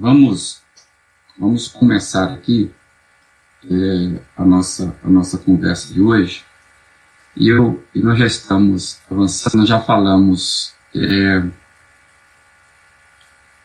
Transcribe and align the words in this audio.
Vamos, 0.00 0.62
vamos 1.36 1.66
começar 1.66 2.32
aqui 2.32 2.72
é, 3.64 4.22
a, 4.36 4.44
nossa, 4.44 4.96
a 5.02 5.08
nossa 5.08 5.38
conversa 5.38 5.92
de 5.92 6.00
hoje. 6.00 6.44
E, 7.34 7.48
eu, 7.48 7.84
e 7.92 7.98
nós 7.98 8.16
já 8.16 8.26
estamos 8.26 9.00
avançando, 9.10 9.66
já 9.66 9.80
falamos 9.80 10.72
é, 10.94 11.42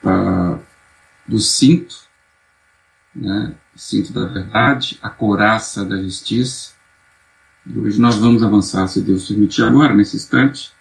a, 0.03 0.57
do 1.27 1.37
cinto, 1.37 1.95
né, 3.13 3.55
cinto 3.75 4.11
da 4.11 4.25
verdade, 4.25 4.97
a 5.03 5.11
couraça 5.11 5.85
da 5.85 6.01
justiça. 6.01 6.73
E 7.63 7.77
hoje 7.77 8.01
nós 8.01 8.15
vamos 8.15 8.41
avançar, 8.41 8.87
se 8.87 9.01
Deus 9.01 9.27
permitir, 9.27 9.61
agora, 9.61 9.93
nesse 9.93 10.15
instante, 10.15 10.73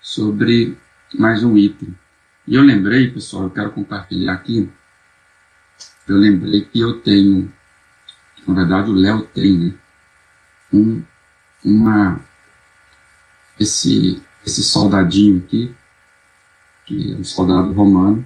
sobre 0.00 0.76
mais 1.14 1.44
um 1.44 1.56
item. 1.56 1.96
E 2.46 2.54
eu 2.54 2.62
lembrei, 2.62 3.10
pessoal, 3.10 3.44
eu 3.44 3.50
quero 3.50 3.70
compartilhar 3.70 4.32
aqui, 4.32 4.68
eu 6.08 6.16
lembrei 6.16 6.62
que 6.62 6.80
eu 6.80 7.00
tenho, 7.00 7.52
na 8.46 8.54
verdade 8.54 8.90
o 8.90 8.94
Léo 8.94 9.22
tem, 9.22 9.56
né, 9.56 9.74
um, 10.72 11.02
uma, 11.64 12.20
esse, 13.60 14.20
esse 14.44 14.62
soldadinho 14.64 15.38
aqui, 15.38 15.72
que 16.84 17.12
é 17.12 17.16
um 17.16 17.24
soldado 17.24 17.72
romano, 17.72 18.24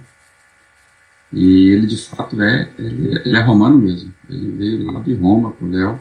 e 1.31 1.69
ele 1.69 1.85
de 1.85 1.97
fato 1.97 2.41
é, 2.41 2.71
ele, 2.79 3.21
ele 3.23 3.37
é 3.37 3.41
romano 3.41 3.77
mesmo, 3.77 4.11
ele 4.27 4.51
veio 4.51 4.91
lá 4.91 4.99
de 5.01 5.13
Roma 5.13 5.51
com 5.51 5.65
o 5.65 5.69
Léo, 5.69 5.99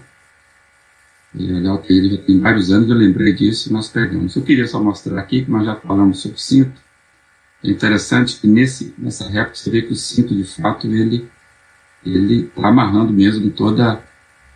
e 1.34 1.52
o 1.52 1.60
Léo 1.60 1.78
tem, 1.78 1.98
ele 1.98 2.16
já 2.16 2.22
tem 2.22 2.40
vários 2.40 2.70
anos, 2.72 2.88
eu 2.88 2.96
lembrei 2.96 3.34
disso 3.34 3.68
e 3.68 3.72
nós 3.72 3.90
pegamos. 3.90 4.34
Eu 4.34 4.42
queria 4.42 4.66
só 4.66 4.82
mostrar 4.82 5.20
aqui, 5.20 5.44
que 5.44 5.50
nós 5.50 5.66
já 5.66 5.76
falamos 5.76 6.20
sobre 6.20 6.40
cinto, 6.40 6.80
é 7.70 7.72
interessante 7.72 8.38
que 8.38 8.46
nesse, 8.46 8.94
nessa 8.98 9.28
réplica 9.28 9.54
você 9.56 9.70
vê 9.70 9.82
que 9.82 9.92
o 9.92 9.96
cinto, 9.96 10.34
de 10.34 10.44
fato, 10.44 10.86
ele 10.86 11.28
ele 12.06 12.44
está 12.44 12.68
amarrando 12.68 13.12
mesmo 13.12 13.50
toda, 13.50 14.02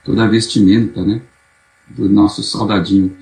toda 0.04 0.24
a 0.24 0.28
vestimenta 0.28 1.02
né, 1.02 1.20
do 1.88 2.08
nosso 2.08 2.42
soldadinho. 2.42 3.16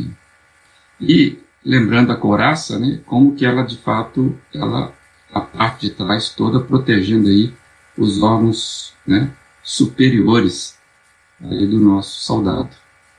E 1.01 1.39
lembrando 1.65 2.13
a 2.13 2.17
couraça, 2.17 2.79
né, 2.79 3.01
como 3.07 3.35
que 3.35 3.47
ela, 3.47 3.63
de 3.63 3.79
fato, 3.79 4.39
ela, 4.53 4.93
a 5.33 5.41
parte 5.41 5.89
de 5.89 5.95
trás 5.95 6.31
toda 6.31 6.61
protegendo 6.61 7.29
aí 7.29 7.55
os 7.97 8.23
órgãos 8.23 8.95
né, 9.07 9.33
superiores 9.63 10.79
aí 11.41 11.67
do 11.67 11.81
nosso 11.81 12.21
soldado. 12.21 12.71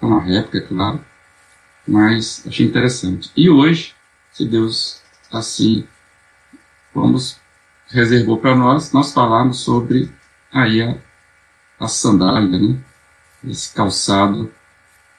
É 0.01 0.05
uma 0.05 0.21
réplica, 0.21 0.61
claro, 0.61 1.03
mas 1.87 2.43
achei 2.47 2.65
interessante. 2.65 3.31
E 3.35 3.49
hoje, 3.49 3.95
se 4.31 4.45
Deus 4.45 5.01
assim 5.31 5.85
vamos 6.93 7.39
reservou 7.89 8.37
para 8.37 8.55
nós, 8.55 8.91
nós 8.91 9.13
falamos 9.13 9.61
sobre 9.61 10.11
aí 10.51 10.81
a, 10.81 10.97
a 11.79 11.87
sandália, 11.87 12.59
né? 12.59 12.79
Esse 13.43 13.73
calçado 13.73 14.51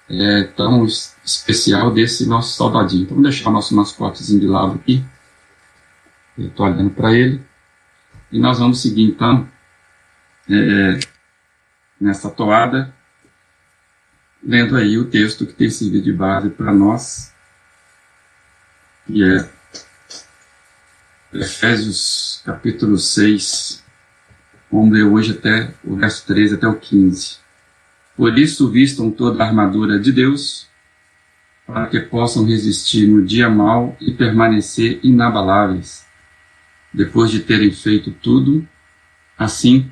é, 0.08 0.44
tão 0.44 0.84
especial 0.84 1.90
desse 1.90 2.26
nosso 2.26 2.56
soldadinho. 2.56 3.04
Então, 3.04 3.16
vamos 3.16 3.30
deixar 3.30 3.50
o 3.50 3.52
nosso 3.52 3.74
mascotezinho 3.74 4.40
de 4.40 4.46
lado 4.46 4.74
aqui. 4.74 5.04
Eu 6.36 6.48
estou 6.48 6.66
olhando 6.66 6.90
para 6.90 7.12
ele. 7.12 7.42
E 8.30 8.38
nós 8.38 8.58
vamos 8.58 8.80
seguir, 8.80 9.04
então, 9.04 9.48
é, 10.48 11.00
nessa 12.00 12.30
toada, 12.30 12.94
lendo 14.42 14.76
aí 14.76 14.98
o 14.98 15.06
texto 15.06 15.46
que 15.46 15.52
tem 15.52 15.70
servido 15.70 16.04
de 16.04 16.12
base 16.12 16.50
para 16.50 16.72
nós, 16.72 17.34
que 19.06 19.24
é 19.24 19.59
Efésios 21.32 22.42
capítulo 22.44 22.98
6, 22.98 23.84
vamos 24.68 24.92
ler 24.92 25.04
hoje 25.04 25.30
até 25.30 25.72
o 25.84 25.94
verso 25.94 26.26
13 26.26 26.56
até 26.56 26.66
o 26.66 26.74
15. 26.74 27.36
Por 28.16 28.36
isso 28.36 28.68
vistam 28.68 29.12
toda 29.12 29.40
a 29.40 29.46
armadura 29.46 29.96
de 30.00 30.10
Deus, 30.10 30.66
para 31.64 31.86
que 31.86 32.00
possam 32.00 32.44
resistir 32.44 33.06
no 33.06 33.24
dia 33.24 33.48
mau 33.48 33.96
e 34.00 34.12
permanecer 34.12 34.98
inabaláveis. 35.04 36.04
Depois 36.92 37.30
de 37.30 37.38
terem 37.38 37.70
feito 37.70 38.10
tudo, 38.10 38.66
assim, 39.38 39.88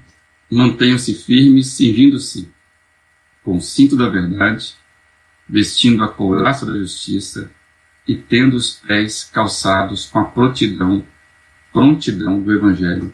mantenham-se 0.51 1.15
firmes, 1.15 1.69
servindo-se 1.69 2.51
com 3.45 3.59
o 3.59 3.63
cinto 3.63 3.97
da 3.97 4.09
verdade, 4.09 4.75
vestindo 5.49 6.03
a 6.03 6.09
couraça 6.09 6.67
da 6.67 6.77
justiça 6.77 7.49
e 8.09 8.17
tendo 8.17 8.57
os 8.57 8.73
pés 8.73 9.23
calçados 9.33 10.05
com 10.05 10.19
a 10.19 10.25
prontidão 10.25 11.07
prontidão 11.73 12.41
do 12.41 12.53
Evangelho 12.53 13.13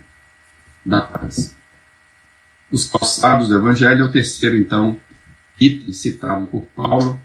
da 0.84 1.00
paz. 1.00 1.56
Os 2.70 2.88
calçados 2.88 3.48
do 3.48 3.56
Evangelho 3.56 4.02
é 4.02 4.04
o 4.04 4.12
terceiro, 4.12 4.56
então, 4.56 4.98
item 5.60 5.92
citado 5.92 6.46
por 6.46 6.62
Paulo 6.74 7.20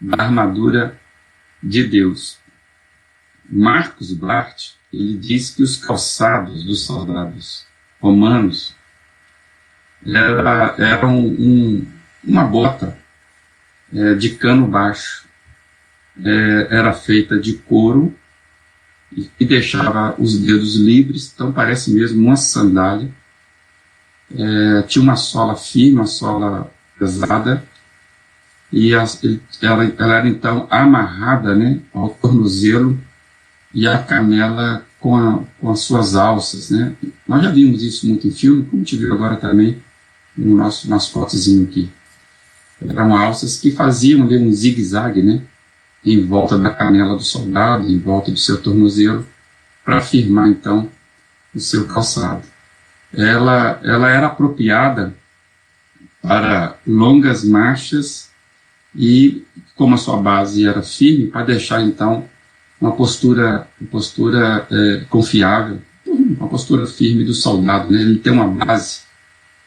da 0.00 0.24
armadura 0.24 0.98
de 1.62 1.84
Deus. 1.84 2.38
Marcos 3.48 4.12
Bart, 4.12 4.72
ele 4.92 5.16
diz 5.16 5.50
que 5.50 5.62
os 5.62 5.76
calçados 5.76 6.64
dos 6.64 6.82
soldados 6.82 7.66
romanos 8.00 8.74
era, 10.06 10.74
eram 10.78 11.18
um, 11.18 11.86
uma 12.22 12.44
bota 12.44 12.96
é, 13.92 14.14
de 14.14 14.30
cano 14.30 14.66
baixo. 14.66 15.28
É, 16.22 16.68
era 16.70 16.92
feita 16.92 17.38
de 17.38 17.54
couro 17.54 18.14
e, 19.12 19.44
deixava 19.44 20.14
os 20.18 20.38
dedos 20.38 20.76
livres, 20.76 21.32
então 21.34 21.52
parece 21.52 21.92
mesmo 21.92 22.24
uma 22.24 22.36
sandália. 22.36 23.10
É, 24.32 24.82
tinha 24.82 25.02
uma 25.02 25.16
sola 25.16 25.56
firme, 25.56 25.96
uma 25.96 26.06
sola 26.06 26.70
pesada, 26.98 27.64
e 28.72 28.92
ela, 28.92 29.08
ela, 29.98 30.14
era 30.14 30.28
então 30.28 30.68
amarrada 30.70 31.56
né, 31.56 31.80
ao 31.92 32.10
tornozelo 32.10 32.96
e 33.74 33.88
a 33.88 33.98
canela 33.98 34.86
com, 35.00 35.16
a, 35.16 35.42
com 35.60 35.70
as 35.70 35.80
suas 35.80 36.14
alças. 36.14 36.70
Né? 36.70 36.94
Nós 37.26 37.42
já 37.42 37.50
vimos 37.50 37.82
isso 37.82 38.06
muito 38.06 38.28
em 38.28 38.30
filme, 38.30 38.64
como 38.64 38.84
te 38.84 38.96
viu 38.96 39.12
agora 39.12 39.36
também 39.36 39.82
no 40.36 40.56
nosso 40.56 40.88
mascotezinho 40.88 41.64
aqui. 41.64 41.90
Eram 42.88 43.16
alças 43.16 43.58
que 43.58 43.72
faziam 43.72 44.22
ali 44.22 44.38
um 44.38 44.52
zigue-zague, 44.52 45.22
né? 45.22 45.42
Em 46.04 46.24
volta 46.26 46.58
da 46.58 46.70
canela 46.70 47.16
do 47.16 47.22
soldado, 47.22 47.88
em 47.88 47.98
volta 47.98 48.30
do 48.30 48.38
seu 48.38 48.62
tornozelo, 48.62 49.26
para 49.84 50.00
firmar 50.00 50.48
então 50.48 50.88
o 51.54 51.60
seu 51.60 51.86
calçado. 51.86 52.42
Ela, 53.12 53.80
ela 53.82 54.08
era 54.08 54.26
apropriada 54.28 55.14
para 56.22 56.76
longas 56.86 57.44
marchas 57.44 58.30
e, 58.94 59.44
como 59.74 59.94
a 59.94 59.98
sua 59.98 60.16
base 60.16 60.66
era 60.66 60.82
firme, 60.82 61.26
para 61.26 61.44
deixar 61.44 61.82
então 61.82 62.28
uma 62.80 62.92
postura, 62.92 63.68
uma 63.80 63.90
postura 63.90 64.66
é, 64.70 65.04
confiável, 65.08 65.80
uma 66.06 66.48
postura 66.48 66.86
firme 66.86 67.24
do 67.24 67.34
soldado. 67.34 67.92
Né? 67.92 68.00
Ele 68.00 68.18
tem 68.18 68.32
uma 68.32 68.48
base 68.48 69.00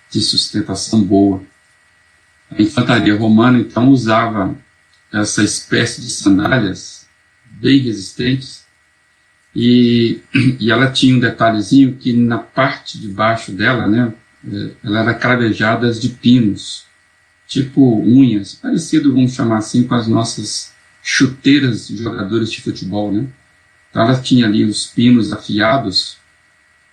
de 0.10 0.22
sustentação 0.22 1.02
boa. 1.02 1.42
A 2.52 2.62
infantaria 2.62 3.16
romana 3.18 3.60
então 3.60 3.90
usava 3.90 4.56
essa 5.14 5.44
espécie 5.44 6.02
de 6.02 6.10
sandálias 6.10 7.06
bem 7.46 7.80
resistentes 7.80 8.64
e, 9.56 10.20
e 10.60 10.72
ela 10.72 10.92
tinha 10.92 11.16
um 11.16 11.20
detalhezinho 11.20 11.96
que 11.96 12.12
na 12.12 12.40
parte 12.40 13.00
de 13.00 13.08
baixo 13.08 13.52
dela, 13.52 13.88
né, 13.88 14.14
é, 14.52 14.72
ela 14.84 15.02
era 15.02 15.14
cravejadas 15.14 16.02
de 16.02 16.10
pinos, 16.10 16.86
tipo 17.48 18.00
unhas, 18.02 18.56
parecido, 18.56 19.14
vamos 19.14 19.34
chamar 19.34 19.58
assim, 19.58 19.84
com 19.84 19.94
as 19.94 20.08
nossas 20.08 20.74
chuteiras 21.04 21.88
de 21.88 21.98
jogadores 21.98 22.52
de 22.52 22.62
futebol, 22.62 23.12
né? 23.12 23.28
Então 23.90 24.02
ela 24.02 24.20
tinha 24.20 24.48
ali 24.48 24.64
os 24.64 24.88
pinos 24.88 25.32
afiados 25.32 26.18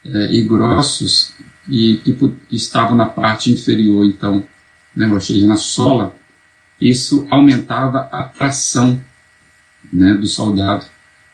é, 0.04 0.32
e 0.32 0.42
grossos 0.42 1.32
e 1.68 1.96
que 2.04 2.16
estavam 2.50 2.96
na 2.96 3.06
parte 3.06 3.50
inferior, 3.50 4.04
então, 4.04 4.44
né, 4.94 5.06
ou 5.06 5.20
seja, 5.20 5.46
na 5.46 5.56
sola 5.56 6.14
isso 6.80 7.26
aumentava 7.30 8.08
a 8.12 8.24
tração 8.24 9.00
né, 9.92 10.14
do 10.14 10.26
soldado. 10.26 10.86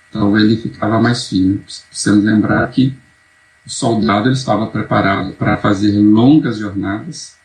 Então 0.09 0.37
ele 0.39 0.57
ficava 0.57 1.01
mais 1.01 1.29
firme. 1.29 1.63
Precisamos 1.89 2.25
lembrar 2.25 2.67
que 2.71 2.97
o 3.67 3.71
soldado 3.71 4.29
ele 4.29 4.37
estava 4.37 4.67
preparado 4.67 5.33
para 5.33 5.57
fazer 5.57 5.93
longas 5.93 6.59
jornadas 6.59 7.37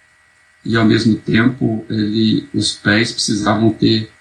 e 0.63 0.75
ao 0.75 0.85
mesmo 0.85 1.15
tempo 1.15 1.85
ele, 1.89 2.47
os 2.53 2.73
pés 2.73 3.11
precisavam 3.11 3.71
ter 3.71 4.11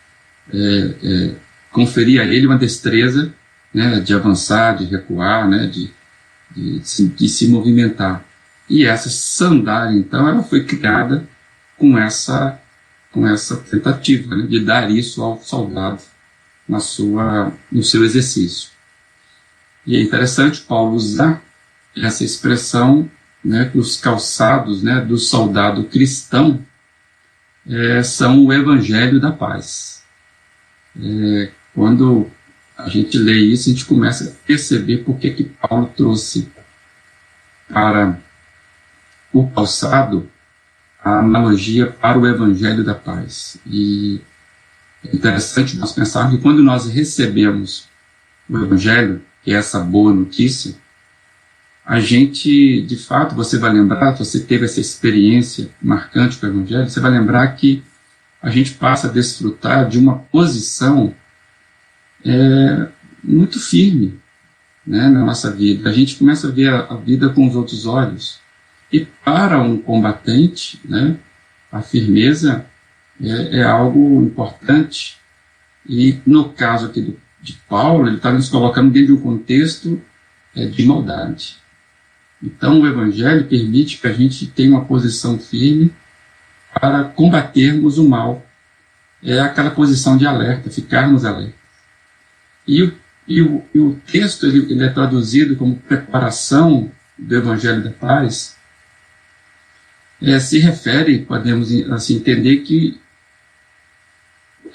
é, 0.52 0.94
é, 1.02 1.34
conferir 1.70 2.20
a 2.20 2.24
ele 2.24 2.46
uma 2.46 2.58
destreza 2.58 3.32
né, 3.72 4.00
de 4.00 4.14
avançar, 4.14 4.76
de 4.76 4.84
recuar, 4.84 5.48
né, 5.48 5.66
de, 5.66 5.90
de, 6.50 6.80
de 7.08 7.28
se 7.28 7.48
movimentar. 7.48 8.24
E 8.68 8.84
essa 8.84 9.08
sandália, 9.08 9.98
então, 9.98 10.28
ela 10.28 10.42
foi 10.42 10.64
criada 10.64 11.24
com 11.76 11.98
essa 11.98 12.59
com 13.12 13.26
essa 13.26 13.56
tentativa 13.56 14.36
né, 14.36 14.46
de 14.46 14.60
dar 14.60 14.90
isso 14.90 15.22
ao 15.22 15.40
soldado 15.42 16.02
na 16.68 16.80
sua, 16.80 17.52
no 17.70 17.82
seu 17.82 18.04
exercício. 18.04 18.70
E 19.86 19.96
é 19.96 20.00
interessante 20.00 20.60
Paulo 20.60 20.94
usar 20.94 21.42
essa 21.96 22.22
expressão 22.22 23.10
né, 23.44 23.68
que 23.70 23.78
os 23.78 23.96
calçados 23.96 24.82
né, 24.82 25.00
do 25.00 25.18
soldado 25.18 25.84
cristão 25.84 26.64
é, 27.68 28.02
são 28.02 28.44
o 28.44 28.52
Evangelho 28.52 29.20
da 29.20 29.32
Paz. 29.32 30.02
É, 30.96 31.50
quando 31.74 32.30
a 32.76 32.88
gente 32.88 33.18
lê 33.18 33.38
isso, 33.38 33.68
a 33.68 33.72
gente 33.72 33.84
começa 33.84 34.30
a 34.30 34.46
perceber 34.46 34.98
por 34.98 35.18
que, 35.18 35.30
que 35.30 35.44
Paulo 35.44 35.92
trouxe 35.96 36.50
para 37.68 38.18
o 39.32 39.48
calçado 39.48 40.28
a 41.02 41.18
analogia 41.18 41.86
para 41.86 42.18
o 42.18 42.26
Evangelho 42.26 42.84
da 42.84 42.94
Paz. 42.94 43.56
E 43.66 44.20
é 45.04 45.14
interessante 45.14 45.76
nós 45.76 45.92
pensarmos 45.92 46.36
que 46.36 46.42
quando 46.42 46.62
nós 46.62 46.86
recebemos 46.88 47.88
o 48.48 48.58
Evangelho, 48.58 49.22
que 49.42 49.52
é 49.52 49.56
essa 49.56 49.80
boa 49.80 50.12
notícia, 50.12 50.74
a 51.84 51.98
gente, 51.98 52.82
de 52.82 52.96
fato, 52.96 53.34
você 53.34 53.58
vai 53.58 53.72
lembrar, 53.72 54.12
você 54.12 54.40
teve 54.40 54.64
essa 54.64 54.80
experiência 54.80 55.70
marcante 55.80 56.36
com 56.36 56.46
o 56.46 56.50
Evangelho, 56.50 56.88
você 56.88 57.00
vai 57.00 57.10
lembrar 57.10 57.48
que 57.56 57.82
a 58.42 58.50
gente 58.50 58.72
passa 58.72 59.08
a 59.08 59.10
desfrutar 59.10 59.88
de 59.88 59.98
uma 59.98 60.16
posição 60.16 61.14
é, 62.24 62.88
muito 63.22 63.58
firme 63.58 64.18
né, 64.86 65.08
na 65.08 65.24
nossa 65.24 65.50
vida. 65.50 65.88
A 65.88 65.92
gente 65.92 66.16
começa 66.16 66.48
a 66.48 66.50
ver 66.50 66.72
a, 66.72 66.80
a 66.80 66.94
vida 66.94 67.28
com 67.30 67.46
os 67.48 67.54
outros 67.54 67.86
olhos. 67.86 68.38
E 68.92 69.06
para 69.24 69.60
um 69.62 69.78
combatente, 69.78 70.80
né, 70.84 71.16
a 71.70 71.80
firmeza 71.80 72.66
é, 73.22 73.58
é 73.58 73.62
algo 73.62 74.22
importante. 74.22 75.18
E 75.88 76.18
no 76.26 76.50
caso 76.50 76.86
aqui 76.86 77.00
do, 77.00 77.20
de 77.40 77.54
Paulo, 77.68 78.08
ele 78.08 78.16
está 78.16 78.32
nos 78.32 78.48
colocando 78.48 78.90
dentro 78.90 79.14
de 79.14 79.20
um 79.20 79.22
contexto 79.22 80.00
é, 80.54 80.66
de 80.66 80.84
maldade. 80.84 81.58
Então, 82.42 82.80
o 82.80 82.86
Evangelho 82.86 83.46
permite 83.46 83.98
que 83.98 84.06
a 84.06 84.12
gente 84.12 84.46
tenha 84.46 84.70
uma 84.70 84.84
posição 84.84 85.38
firme 85.38 85.92
para 86.80 87.04
combatermos 87.04 87.98
o 87.98 88.08
mal. 88.08 88.44
É 89.22 89.38
aquela 89.40 89.70
posição 89.70 90.16
de 90.16 90.26
alerta, 90.26 90.70
ficarmos 90.70 91.24
alerta. 91.24 91.54
E 92.66 92.82
o, 92.82 92.94
e 93.28 93.42
o, 93.42 93.62
e 93.74 93.78
o 93.78 94.00
texto 94.10 94.46
ele, 94.46 94.72
ele 94.72 94.84
é 94.84 94.88
traduzido 94.88 95.56
como 95.56 95.76
preparação 95.76 96.90
do 97.18 97.36
Evangelho 97.36 97.84
da 97.84 97.90
Paz. 97.90 98.56
É, 100.22 100.38
se 100.38 100.58
refere, 100.58 101.20
podemos 101.20 101.70
assim 101.90 102.16
entender 102.16 102.58
que 102.58 103.00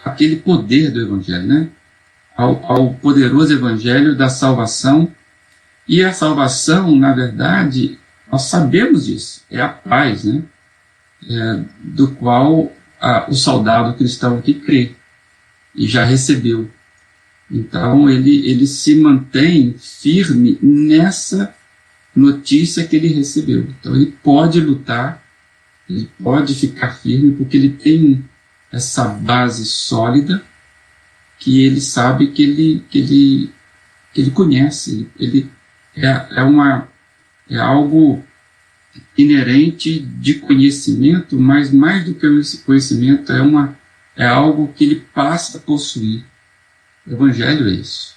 aquele 0.03 0.37
poder 0.37 0.91
do 0.91 1.01
Evangelho, 1.01 1.45
né? 1.45 1.69
Ao, 2.35 2.63
ao 2.65 2.93
poderoso 2.95 3.53
Evangelho 3.53 4.15
da 4.15 4.27
salvação 4.27 5.11
e 5.87 6.03
a 6.03 6.11
salvação, 6.11 6.95
na 6.95 7.13
verdade, 7.13 7.97
nós 8.31 8.43
sabemos 8.43 9.05
disso, 9.05 9.43
é 9.49 9.61
a 9.61 9.69
paz, 9.69 10.23
né? 10.23 10.43
É, 11.27 11.63
do 11.79 12.11
qual 12.11 12.71
a, 12.99 13.29
o 13.29 13.33
soldado 13.33 13.95
cristão 13.95 14.41
que 14.41 14.53
crê 14.53 14.95
e 15.73 15.87
já 15.87 16.03
recebeu. 16.03 16.69
Então 17.49 18.09
ele, 18.09 18.49
ele 18.49 18.65
se 18.65 18.95
mantém 18.95 19.75
firme 19.77 20.57
nessa 20.61 21.53
notícia 22.15 22.85
que 22.85 22.95
ele 22.95 23.09
recebeu. 23.09 23.67
Então 23.79 23.95
ele 23.95 24.15
pode 24.23 24.59
lutar, 24.59 25.23
ele 25.89 26.09
pode 26.21 26.55
ficar 26.55 26.95
firme, 26.95 27.35
porque 27.35 27.57
ele 27.57 27.69
tem 27.69 28.23
essa 28.71 29.05
base 29.07 29.65
sólida 29.65 30.43
que 31.39 31.63
ele 31.63 31.81
sabe 31.81 32.27
que 32.31 32.43
ele, 32.43 32.85
que 32.89 32.99
ele, 32.99 33.53
que 34.13 34.21
ele 34.21 34.31
conhece, 34.31 35.09
ele, 35.19 35.49
é, 35.95 36.27
é, 36.37 36.43
uma, 36.43 36.87
é 37.49 37.57
algo 37.57 38.23
inerente 39.17 39.99
de 39.99 40.35
conhecimento, 40.35 41.39
mas 41.39 41.71
mais 41.71 42.05
do 42.05 42.15
que 42.15 42.25
esse 42.39 42.59
conhecimento, 42.59 43.31
é, 43.31 43.41
uma, 43.41 43.77
é 44.15 44.25
algo 44.25 44.73
que 44.73 44.85
ele 44.85 45.05
passa 45.13 45.57
a 45.57 45.61
possuir. 45.61 46.25
O 47.05 47.11
Evangelho 47.11 47.67
é 47.69 47.73
isso. 47.73 48.15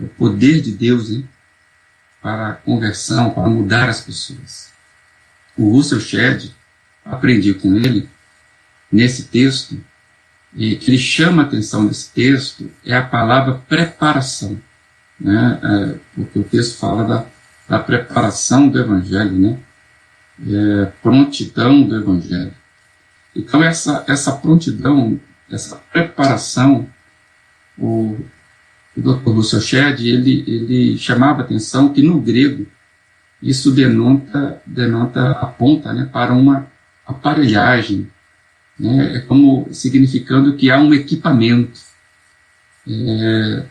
É 0.00 0.04
o 0.04 0.08
poder 0.08 0.60
de 0.60 0.72
Deus 0.72 1.10
hein, 1.10 1.28
para 2.22 2.50
a 2.50 2.54
conversão, 2.54 3.30
para 3.30 3.48
mudar 3.48 3.88
as 3.88 4.00
pessoas. 4.00 4.72
O 5.56 5.70
Russell 5.70 6.00
Shedd, 6.00 6.50
aprendi 7.04 7.54
com 7.54 7.76
ele, 7.76 8.08
nesse 8.90 9.24
texto, 9.24 9.78
e 10.54 10.76
que 10.76 10.90
ele 10.90 10.98
chama 10.98 11.42
a 11.42 11.46
atenção 11.46 11.86
desse 11.86 12.10
texto, 12.12 12.70
é 12.84 12.94
a 12.94 13.02
palavra 13.02 13.54
preparação 13.68 14.60
né? 15.18 15.60
É, 15.62 15.98
porque 16.14 16.38
o 16.38 16.44
texto 16.44 16.78
fala 16.78 17.04
da, 17.04 17.26
da 17.68 17.78
preparação 17.78 18.68
do 18.68 18.78
Evangelho, 18.78 19.32
né? 19.32 19.58
É, 20.46 20.86
prontidão 21.02 21.82
do 21.82 21.96
Evangelho. 21.96 22.52
Então, 23.34 23.62
essa, 23.62 24.04
essa 24.06 24.32
prontidão, 24.32 25.18
essa 25.50 25.76
preparação, 25.92 26.88
o, 27.78 28.18
o 28.96 29.00
Dr. 29.00 29.28
Lúcio 29.28 29.60
Shedd, 29.60 30.00
ele, 30.00 30.44
ele 30.46 30.98
chamava 30.98 31.42
atenção 31.42 31.92
que 31.92 32.02
no 32.02 32.20
grego 32.20 32.66
isso 33.42 33.72
denota, 33.72 34.62
denota 34.64 35.32
aponta 35.32 35.92
né, 35.92 36.08
para 36.12 36.32
uma 36.32 36.66
aparelhagem, 37.06 38.10
né, 38.78 39.16
é 39.16 39.20
como 39.20 39.68
significando 39.72 40.56
que 40.56 40.70
há 40.70 40.78
um 40.78 40.92
equipamento. 40.92 41.80
É, 42.86 43.64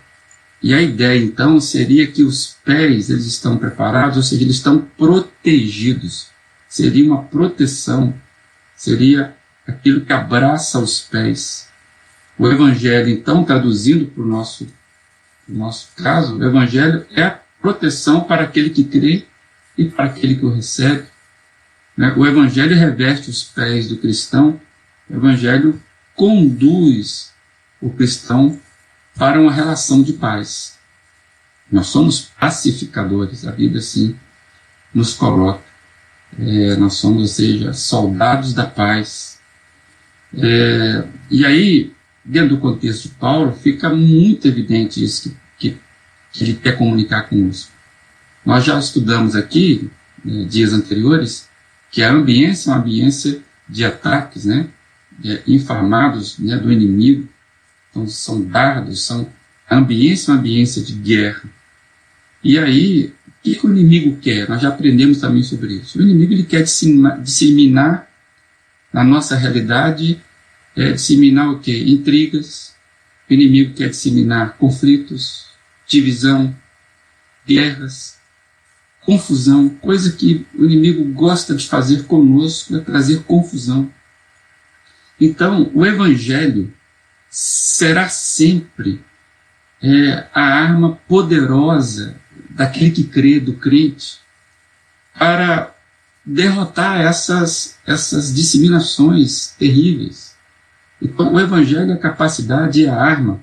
e 0.61 0.73
a 0.73 0.81
ideia 0.81 1.21
então 1.21 1.59
seria 1.59 2.07
que 2.07 2.23
os 2.23 2.57
pés 2.63 3.09
eles 3.09 3.25
estão 3.25 3.57
preparados, 3.57 4.17
ou 4.17 4.23
seja, 4.23 4.43
eles 4.43 4.55
estão 4.55 4.79
protegidos. 4.97 6.29
Seria 6.69 7.05
uma 7.05 7.23
proteção, 7.23 8.13
seria 8.75 9.35
aquilo 9.67 10.01
que 10.01 10.13
abraça 10.13 10.79
os 10.79 11.01
pés. 11.01 11.67
O 12.37 12.47
Evangelho, 12.47 13.09
então, 13.09 13.43
traduzindo 13.43 14.07
para 14.07 14.23
o 14.23 14.27
nosso, 14.27 14.67
nosso 15.47 15.89
caso, 15.95 16.37
o 16.37 16.43
Evangelho 16.43 17.05
é 17.11 17.23
a 17.23 17.39
proteção 17.61 18.21
para 18.21 18.43
aquele 18.43 18.69
que 18.69 18.83
crê 18.83 19.25
e 19.77 19.85
para 19.85 20.05
aquele 20.05 20.35
que 20.35 20.45
o 20.45 20.53
recebe. 20.53 21.05
Né? 21.97 22.13
O 22.17 22.25
Evangelho 22.25 22.75
reveste 22.75 23.29
os 23.29 23.43
pés 23.43 23.87
do 23.87 23.97
cristão, 23.97 24.59
o 25.09 25.15
Evangelho 25.15 25.81
conduz 26.15 27.31
o 27.81 27.89
cristão 27.89 28.59
para 29.15 29.39
uma 29.39 29.51
relação 29.51 30.01
de 30.01 30.13
paz. 30.13 30.77
Nós 31.71 31.87
somos 31.87 32.31
pacificadores, 32.39 33.45
a 33.47 33.51
Bíblia 33.51 33.79
assim 33.79 34.15
nos 34.93 35.13
coloca. 35.13 35.63
É, 36.39 36.75
nós 36.75 36.95
somos, 36.95 37.21
ou 37.21 37.27
seja, 37.27 37.73
soldados 37.73 38.53
da 38.53 38.65
paz. 38.65 39.39
É, 40.35 41.03
e 41.29 41.45
aí, 41.45 41.93
dentro 42.23 42.55
do 42.55 42.61
contexto 42.61 43.09
de 43.09 43.15
Paulo, 43.15 43.53
fica 43.53 43.89
muito 43.89 44.47
evidente 44.47 45.03
isso 45.03 45.29
que, 45.29 45.35
que, 45.71 45.77
que 46.31 46.43
ele 46.43 46.53
quer 46.53 46.77
comunicar 46.77 47.23
conosco. 47.23 47.71
Nós 48.45 48.63
já 48.63 48.77
estudamos 48.79 49.35
aqui, 49.35 49.89
né, 50.23 50.45
dias 50.45 50.73
anteriores, 50.73 51.47
que 51.93 52.01
a 52.01 52.11
ambiência 52.11 52.71
é 52.71 52.73
uma 52.73 52.81
ambiência 52.81 53.39
de 53.69 53.85
ataques, 53.85 54.45
né, 54.45 54.67
infamados 55.45 56.39
né, 56.39 56.57
do 56.57 56.73
inimigo, 56.73 57.29
então, 57.91 58.07
são 58.07 58.41
dardos, 58.43 59.05
são 59.05 59.31
a 59.69 59.77
ambiência 59.77 60.31
é 60.31 60.33
uma 60.33 60.39
ambiência 60.39 60.81
de 60.81 60.93
guerra. 60.93 61.43
E 62.43 62.57
aí, 62.57 63.13
o 63.27 63.31
que, 63.43 63.55
que, 63.55 63.67
o 63.67 63.71
inimigo 63.71 64.17
quer? 64.17 64.49
Nós 64.49 64.61
já 64.61 64.69
aprendemos 64.69 65.19
também 65.19 65.43
sobre 65.43 65.75
isso. 65.75 65.99
O 65.99 66.01
inimigo 66.01 66.33
ele 66.33 66.43
quer 66.43 66.63
disseminar, 66.63 67.21
disseminar 67.21 68.09
na 68.91 69.03
nossa 69.03 69.35
realidade, 69.35 70.19
é, 70.75 70.93
disseminar 70.93 71.51
o 71.51 71.59
quê? 71.59 71.83
Intrigas. 71.87 72.73
O 73.29 73.33
inimigo 73.33 73.75
quer 73.75 73.89
disseminar 73.89 74.57
conflitos, 74.57 75.45
divisão, 75.87 76.53
guerras, 77.47 78.17
confusão, 79.05 79.69
coisa 79.69 80.13
que 80.13 80.45
o 80.55 80.65
inimigo 80.65 81.03
gosta 81.13 81.53
de 81.55 81.67
fazer 81.67 82.03
conosco, 82.03 82.75
é 82.75 82.79
trazer 82.79 83.23
confusão. 83.23 83.91
Então, 85.19 85.71
o 85.73 85.85
evangelho 85.85 86.73
será 87.29 88.09
sempre 88.09 89.03
é, 89.81 90.27
a 90.33 90.41
arma 90.41 90.97
poderosa 91.07 92.15
daquele 92.49 92.91
que 92.91 93.03
crê, 93.03 93.39
do 93.39 93.53
crente, 93.53 94.19
para 95.17 95.73
derrotar 96.25 97.01
essas, 97.01 97.77
essas 97.85 98.33
disseminações 98.33 99.53
terríveis. 99.57 100.35
Então, 101.01 101.33
o 101.33 101.39
Evangelho 101.39 101.91
é 101.91 101.95
a 101.95 101.99
capacidade 101.99 102.81
e 102.81 102.87
a 102.87 102.95
arma 102.95 103.41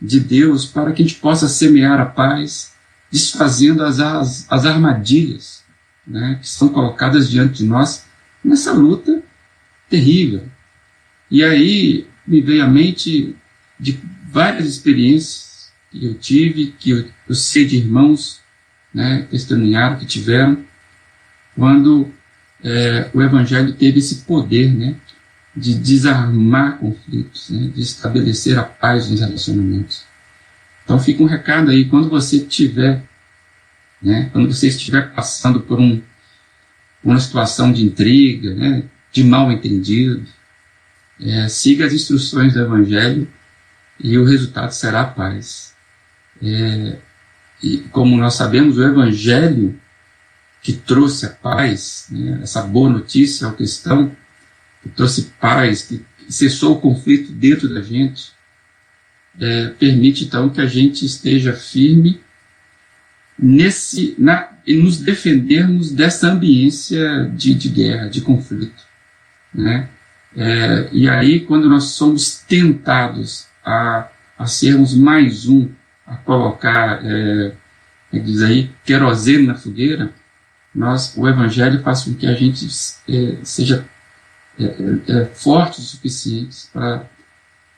de 0.00 0.20
Deus 0.20 0.64
para 0.64 0.92
que 0.92 1.02
a 1.02 1.06
gente 1.06 1.18
possa 1.18 1.48
semear 1.48 2.00
a 2.00 2.06
paz, 2.06 2.75
desfazendo 3.16 3.82
as, 3.82 3.98
as, 3.98 4.46
as 4.50 4.66
armadilhas 4.66 5.64
né, 6.06 6.38
que 6.40 6.48
são 6.48 6.68
colocadas 6.68 7.30
diante 7.30 7.58
de 7.58 7.66
nós 7.66 8.04
nessa 8.44 8.72
luta 8.72 9.22
terrível. 9.88 10.44
E 11.30 11.42
aí, 11.42 12.06
me 12.26 12.40
veio 12.42 12.62
à 12.62 12.68
mente 12.68 13.34
de 13.80 13.98
várias 14.30 14.66
experiências 14.66 15.72
que 15.90 16.04
eu 16.04 16.14
tive, 16.14 16.74
que 16.78 16.90
eu, 16.90 17.08
eu 17.28 17.34
sei 17.34 17.64
de 17.64 17.78
irmãos 17.78 18.40
né, 18.92 19.26
testemunharam, 19.30 19.96
que 19.96 20.06
tiveram, 20.06 20.62
quando 21.56 22.12
é, 22.62 23.10
o 23.14 23.22
Evangelho 23.22 23.72
teve 23.72 23.98
esse 23.98 24.16
poder 24.16 24.72
né, 24.72 24.94
de 25.56 25.74
desarmar 25.74 26.78
conflitos, 26.78 27.48
né, 27.48 27.70
de 27.74 27.80
estabelecer 27.80 28.58
a 28.58 28.62
paz 28.62 29.10
nos 29.10 29.20
relacionamentos. 29.20 30.04
Então 30.86 31.00
fica 31.00 31.20
um 31.20 31.26
recado 31.26 31.72
aí, 31.72 31.84
quando 31.84 32.08
você 32.08 32.38
tiver, 32.38 33.02
né, 34.00 34.30
quando 34.32 34.54
você 34.54 34.68
estiver 34.68 35.12
passando 35.12 35.60
por 35.60 35.80
um, 35.80 36.00
uma 37.02 37.18
situação 37.18 37.72
de 37.72 37.84
intriga, 37.84 38.54
né, 38.54 38.84
de 39.10 39.24
mal 39.24 39.50
entendido, 39.50 40.24
é, 41.20 41.48
siga 41.48 41.86
as 41.86 41.92
instruções 41.92 42.54
do 42.54 42.60
Evangelho 42.60 43.28
e 43.98 44.16
o 44.16 44.24
resultado 44.24 44.70
será 44.70 45.00
a 45.00 45.06
paz. 45.06 45.74
É, 46.40 46.98
e 47.60 47.78
como 47.90 48.16
nós 48.16 48.34
sabemos, 48.34 48.78
o 48.78 48.84
Evangelho 48.84 49.76
que 50.62 50.72
trouxe 50.72 51.26
a 51.26 51.30
paz, 51.30 52.06
né, 52.10 52.38
essa 52.44 52.62
boa 52.62 52.88
notícia 52.88 53.48
ao 53.48 53.54
cristão, 53.54 54.14
que 54.84 54.88
trouxe 54.90 55.32
paz, 55.40 55.82
que 55.82 56.04
cessou 56.28 56.76
o 56.76 56.80
conflito 56.80 57.32
dentro 57.32 57.68
da 57.74 57.82
gente, 57.82 58.35
é, 59.40 59.68
permite 59.68 60.24
então 60.24 60.48
que 60.48 60.60
a 60.60 60.66
gente 60.66 61.04
esteja 61.04 61.52
firme 61.52 62.20
nesse, 63.38 64.14
na, 64.18 64.48
e 64.66 64.74
nos 64.74 64.98
defendermos 64.98 65.92
dessa 65.92 66.28
ambiência 66.28 67.30
de, 67.34 67.54
de 67.54 67.68
guerra, 67.68 68.08
de 68.08 68.20
conflito. 68.20 68.84
Né? 69.52 69.88
É, 70.36 70.88
e 70.92 71.08
aí, 71.08 71.40
quando 71.40 71.68
nós 71.68 71.84
somos 71.84 72.38
tentados 72.46 73.46
a, 73.64 74.08
a 74.38 74.46
sermos 74.46 74.94
mais 74.94 75.46
um, 75.46 75.68
a 76.06 76.16
colocar, 76.16 77.00
é, 77.04 77.52
é 78.12 78.18
diz 78.18 78.42
aí, 78.42 78.70
querosene 78.84 79.46
na 79.46 79.54
fogueira, 79.54 80.12
nós, 80.74 81.14
o 81.16 81.26
Evangelho 81.26 81.82
faz 81.82 82.04
com 82.04 82.14
que 82.14 82.26
a 82.26 82.34
gente 82.34 82.66
é, 83.08 83.38
seja 83.42 83.86
é, 84.58 84.64
é, 85.08 85.24
forte 85.26 85.80
o 85.80 85.82
suficiente 85.82 86.68
para 86.72 87.06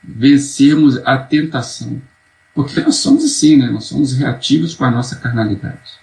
vencermos 0.08 0.96
a 1.04 1.18
tentação. 1.18 2.00
Porque 2.54 2.80
nós 2.80 2.96
somos 2.96 3.24
assim, 3.24 3.56
né? 3.56 3.68
nós 3.70 3.84
somos 3.84 4.16
reativos 4.16 4.74
com 4.74 4.84
a 4.84 4.90
nossa 4.90 5.16
carnalidade. 5.16 5.98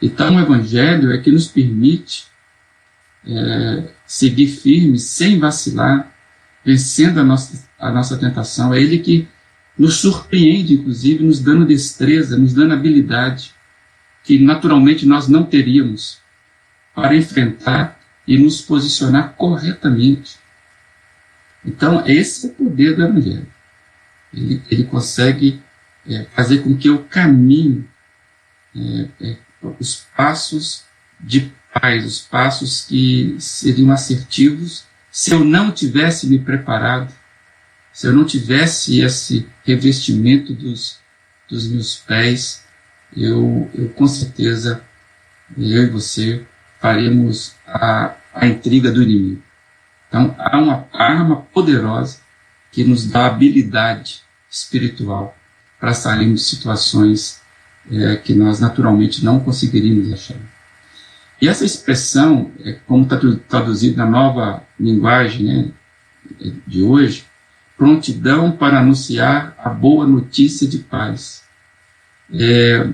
Então 0.00 0.36
o 0.36 0.40
Evangelho 0.40 1.12
é 1.12 1.18
que 1.18 1.30
nos 1.30 1.48
permite 1.48 2.26
é, 3.26 3.88
seguir 4.06 4.46
firme, 4.46 4.98
sem 4.98 5.38
vacilar, 5.38 6.12
vencendo 6.64 7.18
a 7.18 7.24
nossa, 7.24 7.68
a 7.78 7.90
nossa 7.90 8.16
tentação. 8.16 8.72
É 8.72 8.80
Ele 8.80 8.98
que 8.98 9.28
nos 9.76 9.96
surpreende, 9.96 10.74
inclusive, 10.74 11.24
nos 11.24 11.40
dando 11.40 11.66
destreza, 11.66 12.38
nos 12.38 12.54
dando 12.54 12.72
habilidade 12.72 13.54
que 14.22 14.38
naturalmente 14.38 15.06
nós 15.06 15.28
não 15.28 15.44
teríamos 15.44 16.18
para 16.94 17.14
enfrentar 17.14 18.00
e 18.26 18.38
nos 18.38 18.60
posicionar 18.60 19.34
corretamente. 19.36 20.38
Então, 21.66 22.06
esse 22.06 22.46
é 22.46 22.50
o 22.50 22.52
poder 22.52 22.94
do 22.94 23.04
Evangelho. 23.04 23.46
Ele, 24.32 24.62
ele 24.70 24.84
consegue 24.84 25.60
é, 26.08 26.24
fazer 26.34 26.58
com 26.58 26.76
que 26.76 26.88
eu 26.88 27.04
caminhe 27.04 27.84
é, 28.74 29.08
é, 29.20 29.36
os 29.80 30.06
passos 30.16 30.84
de 31.18 31.52
paz, 31.72 32.04
os 32.04 32.20
passos 32.20 32.84
que 32.84 33.36
seriam 33.38 33.90
assertivos 33.90 34.84
se 35.10 35.32
eu 35.32 35.42
não 35.42 35.72
tivesse 35.72 36.26
me 36.26 36.38
preparado, 36.38 37.10
se 37.90 38.06
eu 38.06 38.12
não 38.12 38.26
tivesse 38.26 39.00
esse 39.00 39.48
revestimento 39.64 40.52
dos, 40.52 40.98
dos 41.48 41.66
meus 41.68 41.96
pés 41.96 42.66
eu, 43.16 43.70
eu 43.74 43.88
com 43.90 44.06
certeza, 44.06 44.82
eu 45.56 45.84
e 45.84 45.88
você, 45.88 46.44
faremos 46.78 47.54
a, 47.66 48.14
a 48.34 48.46
intriga 48.46 48.92
do 48.92 49.02
inimigo. 49.02 49.42
Então, 50.16 50.34
há 50.38 50.58
uma 50.58 50.88
arma 50.94 51.42
poderosa 51.52 52.20
que 52.72 52.82
nos 52.82 53.06
dá 53.06 53.26
habilidade 53.26 54.22
espiritual 54.50 55.36
para 55.78 55.92
sairmos 55.92 56.40
de 56.40 56.46
situações 56.46 57.42
é, 57.90 58.16
que 58.16 58.34
nós 58.34 58.58
naturalmente 58.58 59.22
não 59.22 59.38
conseguiríamos 59.38 60.10
achar. 60.10 60.38
E 61.40 61.46
essa 61.46 61.66
expressão, 61.66 62.50
é, 62.64 62.72
como 62.86 63.04
está 63.04 63.18
traduzido 63.46 63.98
na 63.98 64.06
nova 64.06 64.62
linguagem 64.80 65.44
né, 65.44 65.70
de 66.66 66.82
hoje, 66.82 67.26
prontidão 67.76 68.52
para 68.52 68.78
anunciar 68.78 69.54
a 69.58 69.68
boa 69.68 70.06
notícia 70.06 70.66
de 70.66 70.78
paz. 70.78 71.44
É, 72.32 72.88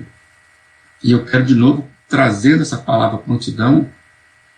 e 1.01 1.13
eu 1.13 1.23
quero 1.23 1.45
de 1.45 1.55
novo 1.55 1.89
trazendo 2.09 2.63
essa 2.63 2.77
palavra 2.77 3.17
prontidão, 3.17 3.89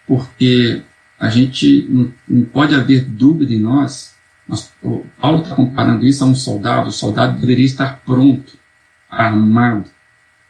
porque 0.08 0.84
a 1.20 1.30
gente 1.30 1.88
não, 1.90 2.14
não 2.28 2.46
pode 2.46 2.76
haver 2.76 3.06
dúvida 3.06 3.54
em 3.54 3.60
nós. 3.60 4.14
nós 4.48 4.72
Paulo 5.20 5.42
está 5.42 5.56
comparando 5.56 6.06
isso 6.06 6.24
a 6.24 6.28
um 6.28 6.36
soldado. 6.36 6.90
O 6.90 6.92
soldado 6.92 7.40
deveria 7.40 7.66
estar 7.66 8.02
pronto, 8.06 8.54
armado 9.10 9.90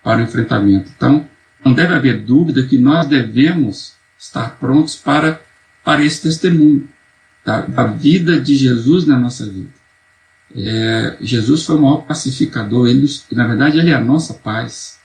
para 0.03 0.19
o 0.19 0.23
enfrentamento. 0.23 0.91
Então, 0.95 1.27
não 1.63 1.73
deve 1.73 1.93
haver 1.93 2.21
dúvida 2.21 2.63
que 2.63 2.77
nós 2.77 3.07
devemos 3.07 3.93
estar 4.17 4.57
prontos 4.59 4.95
para, 4.95 5.41
para 5.83 6.03
esse 6.03 6.21
testemunho 6.21 6.87
da, 7.43 7.61
da 7.61 7.85
vida 7.85 8.39
de 8.39 8.55
Jesus 8.55 9.05
na 9.05 9.17
nossa 9.17 9.45
vida. 9.45 9.69
É, 10.55 11.17
Jesus 11.21 11.63
foi 11.63 11.75
o 11.75 11.81
maior 11.81 12.05
pacificador, 12.05 12.87
ele, 12.87 13.07
na 13.31 13.47
verdade, 13.47 13.77
ele 13.77 13.91
é 13.91 13.93
a 13.93 13.99
nossa 13.99 14.33
paz. 14.33 14.99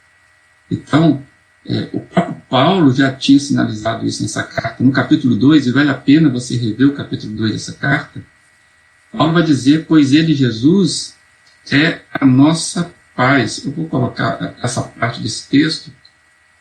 Então, 0.71 1.23
é, 1.67 1.89
o 1.93 2.01
próprio 2.01 2.43
Paulo 2.49 2.93
já 2.93 3.13
tinha 3.13 3.39
sinalizado 3.39 4.07
isso 4.07 4.23
nessa 4.23 4.43
carta. 4.43 4.83
No 4.83 4.93
capítulo 4.93 5.37
2, 5.37 5.67
e 5.67 5.73
vale 5.73 5.91
a 5.91 5.95
pena 5.95 6.29
você 6.29 6.57
rever 6.57 6.89
o 6.89 6.95
capítulo 6.95 7.35
2 7.35 7.53
dessa 7.53 7.73
carta, 7.75 8.23
Paulo 9.13 9.35
vai 9.35 9.43
dizer, 9.43 9.87
pois 9.87 10.13
ele, 10.13 10.35
Jesus, 10.35 11.15
é 11.71 12.01
a 12.13 12.25
nossa 12.25 12.91
paz. 13.15 13.65
Eu 13.65 13.73
vou 13.73 13.89
colocar 13.89 14.55
essa 14.63 14.83
parte 14.83 15.21
desse 15.21 15.49
texto, 15.49 15.93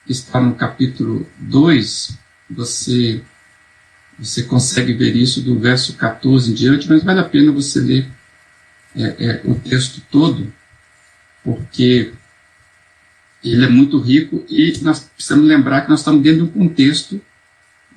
que 0.05 0.11
está 0.11 0.39
no 0.39 0.55
capítulo 0.55 1.25
2, 1.37 2.17
você, 2.49 3.21
você 4.17 4.43
consegue 4.43 4.93
ver 4.93 5.15
isso 5.15 5.41
do 5.41 5.59
verso 5.59 5.93
14 5.93 6.51
em 6.51 6.53
diante, 6.53 6.89
mas 6.89 7.03
vale 7.03 7.19
a 7.19 7.23
pena 7.23 7.51
você 7.51 7.79
ler 7.79 8.09
é, 8.95 9.03
é, 9.19 9.41
o 9.45 9.53
texto 9.55 10.01
todo, 10.09 10.51
porque 11.43 12.11
ele 13.43 13.65
é 13.65 13.69
muito 13.69 14.00
rico 14.00 14.43
e 14.50 14.74
nós 14.81 15.00
precisamos 15.15 15.48
lembrar 15.48 15.81
que 15.81 15.89
nós 15.89 16.00
estamos 16.00 16.22
dentro 16.22 16.46
de 16.46 16.50
um 16.50 16.51
contexto 16.51 17.22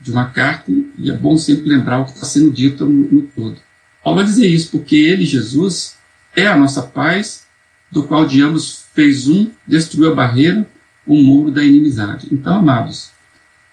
de 0.01 0.11
uma 0.11 0.27
carta 0.27 0.71
e 0.99 1.11
é 1.11 1.15
bom 1.15 1.37
sempre 1.37 1.69
lembrar 1.69 2.01
o 2.01 2.05
que 2.05 2.13
está 2.13 2.27
sendo 2.27 2.51
dito 2.51 2.85
no, 2.85 3.11
no 3.11 3.23
todo. 3.23 3.57
Paulo 4.03 4.19
vai 4.19 4.27
dizer 4.27 4.47
isso 4.47 4.71
porque 4.71 4.97
ele, 4.97 5.25
Jesus, 5.25 5.97
é 6.35 6.47
a 6.47 6.57
nossa 6.57 6.83
paz, 6.83 7.47
do 7.91 8.03
qual 8.05 8.27
de 8.27 8.43
ambos 8.43 8.87
fez 8.95 9.29
um, 9.29 9.51
destruiu 9.67 10.13
a 10.13 10.15
barreira, 10.15 10.67
o 11.07 11.15
muro 11.15 11.51
da 11.51 11.63
inimizade. 11.63 12.29
Então, 12.33 12.57
amados, 12.57 13.11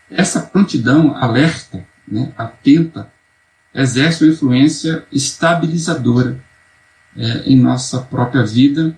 essa 0.09 0.41
prontidão 0.41 1.15
alerta, 1.15 1.85
né, 2.07 2.31
atenta, 2.37 3.11
exerce 3.73 4.23
uma 4.23 4.33
influência 4.33 5.05
estabilizadora 5.11 6.39
é, 7.15 7.43
em 7.45 7.55
nossa 7.55 7.99
própria 7.99 8.43
vida 8.43 8.95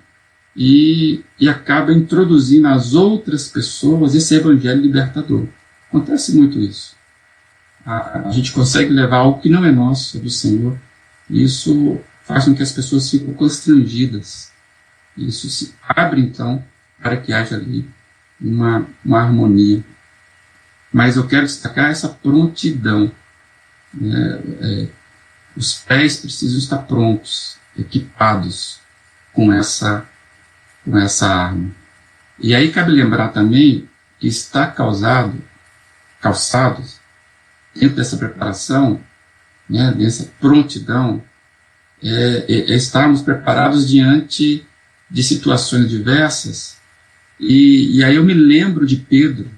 e, 0.56 1.24
e 1.40 1.48
acaba 1.48 1.94
introduzindo 1.94 2.68
às 2.68 2.94
outras 2.94 3.48
pessoas 3.48 4.16
esse 4.16 4.36
evangelho 4.36 4.82
libertador. 4.82 5.48
Acontece 5.88 6.36
muito 6.36 6.60
isso. 6.60 6.96
A, 7.86 8.28
a 8.28 8.32
gente 8.32 8.52
consegue 8.52 8.92
levar 8.92 9.18
algo 9.18 9.42
que 9.42 9.50
não 9.50 9.66
é 9.66 9.72
nosso, 9.72 10.18
é 10.18 10.20
do 10.20 10.30
Senhor, 10.30 10.78
e 11.30 11.44
isso 11.44 12.00
faz 12.24 12.46
com 12.46 12.54
que 12.54 12.64
as 12.64 12.72
pessoas 12.72 13.10
fiquem 13.10 13.34
constrangidas. 13.34 14.52
Isso 15.18 15.50
se 15.50 15.74
abre, 15.88 16.22
então, 16.22 16.64
para 17.02 17.18
que 17.18 17.34
haja 17.34 17.56
ali 17.56 17.90
uma, 18.40 18.86
uma 19.04 19.22
harmonia. 19.22 19.84
Mas 20.92 21.16
eu 21.16 21.28
quero 21.28 21.46
destacar 21.46 21.90
essa 21.90 22.10
prontidão. 22.10 23.12
Né? 23.94 24.42
É, 24.62 24.88
os 25.56 25.74
pés 25.74 26.18
precisam 26.18 26.58
estar 26.58 26.80
prontos, 26.80 27.58
equipados 27.78 28.80
com 29.34 29.52
essa 29.52 30.06
com 30.84 30.98
essa 30.98 31.28
arma. 31.28 31.72
E 32.40 32.56
aí 32.56 32.72
cabe 32.72 32.92
lembrar 32.92 33.30
também 33.30 33.88
que 34.20 34.28
está 34.28 34.68
causado, 34.68 35.34
calçados, 36.20 37.00
dentro 37.74 37.96
dessa 37.96 38.18
preparação, 38.18 39.00
né, 39.70 39.92
dessa 39.92 40.30
prontidão, 40.40 41.24
é, 42.04 42.46
é, 42.48 42.72
é 42.72 42.76
estarmos 42.76 43.22
preparados 43.22 43.88
diante 43.88 44.66
de 45.10 45.24
situações 45.24 45.90
diversas. 45.90 46.78
E, 47.40 47.98
e 47.98 48.04
aí 48.04 48.16
eu 48.16 48.24
me 48.24 48.34
lembro 48.34 48.86
de 48.86 48.98
Pedro, 48.98 49.50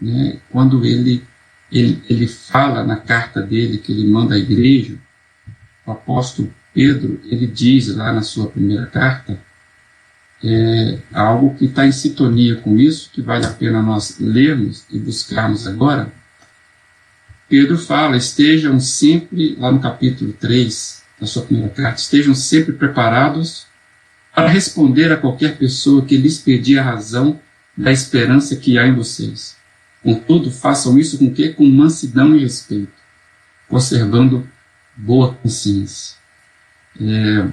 né, 0.00 0.38
quando 0.50 0.84
ele, 0.84 1.24
ele, 1.70 2.02
ele 2.08 2.26
fala 2.26 2.84
na 2.84 2.96
carta 2.96 3.40
dele 3.40 3.78
que 3.78 3.92
ele 3.92 4.06
manda 4.08 4.34
à 4.34 4.38
igreja, 4.38 4.96
o 5.84 5.92
apóstolo 5.92 6.52
Pedro, 6.72 7.20
ele 7.24 7.46
diz 7.46 7.88
lá 7.94 8.12
na 8.12 8.22
sua 8.22 8.48
primeira 8.48 8.86
carta, 8.86 9.38
é 10.44 10.98
algo 11.12 11.54
que 11.54 11.66
está 11.66 11.86
em 11.86 11.92
sintonia 11.92 12.56
com 12.56 12.76
isso, 12.76 13.10
que 13.12 13.22
vale 13.22 13.46
a 13.46 13.50
pena 13.50 13.80
nós 13.80 14.18
lermos 14.18 14.84
e 14.90 14.98
buscarmos 14.98 15.66
agora, 15.66 16.12
Pedro 17.48 17.76
fala: 17.76 18.16
estejam 18.16 18.80
sempre, 18.80 19.54
lá 19.56 19.70
no 19.70 19.78
capítulo 19.78 20.32
3 20.32 21.02
da 21.20 21.26
sua 21.26 21.42
primeira 21.42 21.70
carta, 21.70 22.00
estejam 22.00 22.34
sempre 22.34 22.72
preparados 22.72 23.66
para 24.34 24.48
responder 24.48 25.12
a 25.12 25.16
qualquer 25.16 25.58
pessoa 25.58 26.04
que 26.04 26.16
lhes 26.16 26.38
pedir 26.38 26.78
a 26.78 26.82
razão 26.82 27.38
da 27.76 27.92
esperança 27.92 28.56
que 28.56 28.78
há 28.78 28.86
em 28.86 28.94
vocês. 28.94 29.54
Contudo, 30.02 30.50
façam 30.50 30.98
isso 30.98 31.18
com 31.18 31.32
que? 31.32 31.50
Com 31.50 31.64
mansidão 31.66 32.34
e 32.34 32.40
respeito, 32.40 32.92
conservando 33.68 34.48
boa 34.96 35.34
consciência. 35.34 36.16
É, 37.00 37.48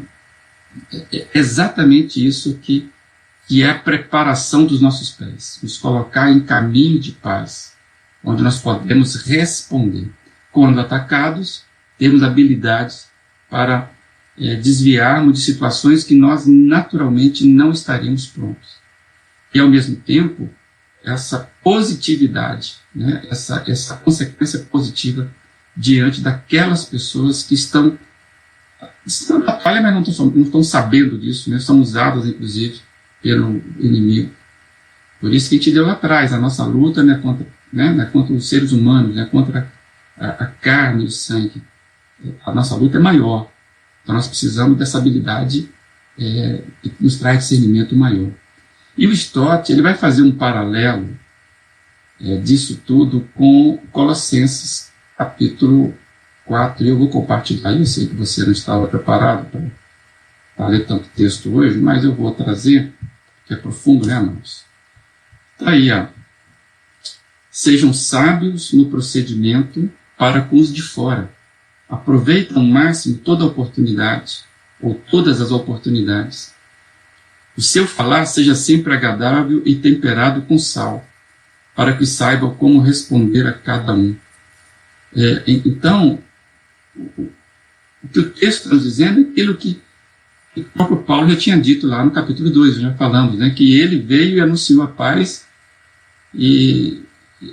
é 1.12 1.28
exatamente 1.34 2.26
isso 2.26 2.58
que, 2.62 2.90
que 3.48 3.64
é 3.64 3.70
a 3.70 3.80
preparação 3.80 4.66
dos 4.66 4.82
nossos 4.82 5.12
pés, 5.12 5.60
nos 5.62 5.78
colocar 5.78 6.32
em 6.32 6.42
caminho 6.42 7.00
de 7.00 7.12
paz, 7.12 7.74
onde 8.24 8.44
nós 8.44 8.60
podemos 8.60 9.16
responder. 9.16 10.10
Quando 10.52 10.80
atacados, 10.80 11.64
temos 11.98 12.24
habilidades 12.24 13.08
para 13.50 13.92
é, 14.38 14.56
desviarmos 14.56 15.34
de 15.34 15.42
situações 15.42 16.04
que 16.04 16.16
nós 16.16 16.46
naturalmente 16.46 17.46
não 17.46 17.72
estaríamos 17.72 18.28
prontos. 18.28 18.78
E, 19.54 19.60
ao 19.60 19.68
mesmo 19.68 19.96
tempo, 19.98 20.50
essa 21.04 21.50
positividade, 21.64 22.78
né, 22.94 23.24
essa, 23.30 23.64
essa 23.68 23.96
consequência 23.98 24.60
positiva 24.60 25.30
diante 25.76 26.22
daquelas 26.22 26.86
pessoas 26.86 27.44
que 27.44 27.54
estão, 27.54 27.98
estão 29.06 29.40
na 29.40 29.46
batalha, 29.46 29.82
mas 29.82 29.94
não 29.94 30.02
estão, 30.02 30.26
não 30.28 30.64
sabendo 30.64 31.18
disso, 31.18 31.50
né, 31.50 31.60
são 31.60 31.80
usadas, 31.80 32.26
inclusive, 32.26 32.80
pelo 33.22 33.62
inimigo. 33.80 34.32
Por 35.20 35.34
isso 35.34 35.50
que 35.50 35.56
a 35.56 35.58
gente 35.58 35.72
deu 35.72 35.90
atrás, 35.90 36.32
a 36.32 36.40
nossa 36.40 36.64
luta 36.64 37.04
né, 37.04 37.20
contra, 37.22 37.46
né, 37.72 37.92
né, 37.94 38.06
contra 38.06 38.34
os 38.34 38.48
seres 38.48 38.72
humanos, 38.72 39.16
né, 39.16 39.26
contra 39.26 39.72
a, 40.18 40.28
a 40.28 40.46
carne 40.46 41.04
e 41.04 41.08
o 41.08 41.12
sangue. 41.12 41.62
A 42.46 42.54
nossa 42.54 42.76
luta 42.76 42.98
é 42.98 43.02
maior. 43.02 43.50
Então 44.04 44.16
nós 44.16 44.28
precisamos 44.28 44.78
dessa 44.78 44.98
habilidade 44.98 45.70
é, 46.18 46.62
que 46.82 46.94
nos 47.00 47.18
traz 47.18 47.40
discernimento 47.40 47.96
maior. 47.96 48.32
E 48.98 49.08
o 49.08 49.12
Stott 49.12 49.72
ele 49.72 49.82
vai 49.82 49.94
fazer 49.94 50.22
um 50.22 50.32
paralelo 50.32 51.18
é, 52.22 52.38
disso 52.38 52.82
tudo 52.86 53.28
com 53.36 53.78
Colossenses 53.92 54.92
capítulo 55.18 55.94
4. 56.50 56.84
Eu 56.84 56.98
vou 56.98 57.08
compartilhar, 57.10 57.72
eu 57.72 57.86
sei 57.86 58.08
que 58.08 58.16
você 58.16 58.44
não 58.44 58.52
estava 58.52 58.88
preparado 58.88 59.48
para 60.58 60.68
ler 60.68 60.88
tanto 60.88 61.08
texto 61.16 61.54
hoje, 61.56 61.78
mas 61.78 62.04
eu 62.04 62.14
vou 62.14 62.32
trazer, 62.32 62.92
que 63.46 63.54
é 63.54 63.56
profundo, 63.56 64.08
né, 64.08 64.16
irmãos? 64.16 64.66
Está 65.58 65.72
aí, 65.72 65.92
ó. 65.92 66.08
Sejam 67.52 67.94
sábios 67.94 68.74
no 68.74 68.90
procedimento 68.90 69.92
para 70.18 70.42
com 70.42 70.58
os 70.58 70.74
de 70.74 70.82
fora. 70.82 71.30
Aproveitem 71.88 72.58
ao 72.58 72.64
máximo 72.64 73.18
toda 73.18 73.46
oportunidade, 73.46 74.44
ou 74.82 74.96
todas 74.96 75.42
as 75.42 75.52
oportunidades. 75.52 76.54
O 77.56 77.62
seu 77.62 77.86
falar 77.86 78.26
seja 78.26 78.56
sempre 78.56 78.94
agradável 78.94 79.62
e 79.66 79.76
temperado 79.76 80.42
com 80.44 80.58
sal, 80.58 81.06
para 81.76 81.96
que 81.96 82.06
saibam 82.06 82.56
como 82.56 82.82
responder 82.82 83.46
a 83.46 83.54
cada 83.54 83.94
um. 83.94 84.16
É, 85.16 85.44
então, 85.48 86.20
o 86.96 88.08
que 88.12 88.20
o 88.20 88.30
texto 88.32 88.66
está 88.66 88.76
dizendo 88.76 89.20
é 89.20 89.24
aquilo 89.24 89.56
que 89.58 89.82
o 90.56 90.64
próprio 90.64 91.04
Paulo 91.04 91.30
já 91.30 91.36
tinha 91.36 91.60
dito 91.60 91.88
lá 91.88 92.04
no 92.04 92.12
capítulo 92.12 92.50
2, 92.50 92.78
já 92.78 92.94
falamos, 92.96 93.38
né, 93.38 93.50
que 93.52 93.80
ele 93.80 94.00
veio 94.00 94.38
e 94.38 94.42
anunciou 94.42 94.84
a 94.84 94.88
paz 94.88 95.48
e 96.34 97.04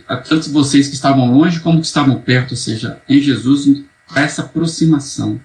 a 0.09 0.17
tantos 0.17 0.49
vocês 0.49 0.89
que 0.89 0.95
estavam 0.95 1.33
longe 1.33 1.61
como 1.61 1.81
que 1.81 1.87
estavam 1.87 2.21
perto, 2.21 2.53
ou 2.53 2.57
seja, 2.57 3.01
em 3.09 3.21
Jesus, 3.21 3.85
essa 4.15 4.43
aproximação. 4.43 5.41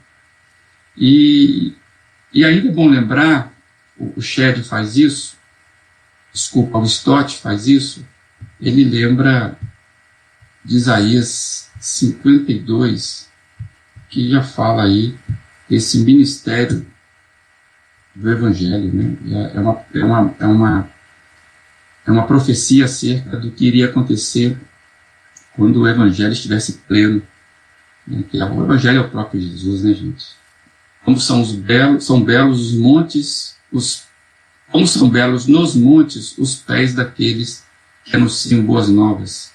E, 0.97 1.73
e 2.33 2.43
ainda 2.43 2.69
é 2.69 2.71
bom 2.71 2.89
lembrar, 2.89 3.53
o, 3.97 4.13
o 4.17 4.21
Shed 4.21 4.63
faz 4.63 4.97
isso, 4.97 5.35
desculpa, 6.33 6.79
o 6.79 6.85
Stott 6.85 7.37
faz 7.37 7.67
isso, 7.67 8.05
ele 8.59 8.83
lembra 8.83 9.57
de 10.63 10.75
Isaías 10.75 11.69
52, 11.79 13.30
que 14.11 14.29
já 14.29 14.43
fala 14.43 14.83
aí 14.83 15.17
esse 15.69 15.99
ministério 15.99 16.85
do 18.13 18.29
Evangelho, 18.29 18.93
né? 18.93 19.17
É, 19.53 19.57
é 19.57 19.59
uma, 19.59 19.85
é 19.93 20.03
uma, 20.03 20.35
é 20.39 20.45
uma 20.45 20.89
é 22.05 22.11
uma 22.11 22.25
profecia 22.25 22.85
acerca 22.85 23.37
do 23.37 23.51
que 23.51 23.65
iria 23.65 23.85
acontecer 23.85 24.57
quando 25.55 25.81
o 25.81 25.87
Evangelho 25.87 26.33
estivesse 26.33 26.73
pleno. 26.87 27.21
Né? 28.07 28.23
Que 28.29 28.37
o 28.37 28.63
Evangelho 28.63 28.97
é 28.97 29.01
o 29.01 29.09
próprio 29.09 29.41
Jesus, 29.41 29.83
né, 29.83 29.93
gente? 29.93 30.25
Como 31.05 31.19
são, 31.19 31.41
os 31.41 31.53
belos, 31.53 32.05
são 32.05 32.23
belos 32.23 32.59
os 32.59 32.73
montes, 32.73 33.55
os, 33.71 34.03
como 34.71 34.85
são 34.87 35.09
belos 35.09 35.47
nos 35.47 35.75
montes 35.75 36.37
os 36.37 36.55
pés 36.55 36.93
daqueles 36.93 37.63
que 38.03 38.15
anunciam 38.15 38.63
boas 38.63 38.89
novas, 38.89 39.51